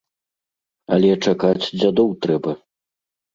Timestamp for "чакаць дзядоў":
1.25-2.09